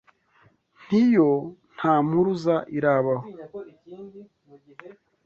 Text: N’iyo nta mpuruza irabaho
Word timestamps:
N’iyo 0.87 1.29
nta 1.75 1.93
mpuruza 2.05 2.55
irabaho 2.77 3.25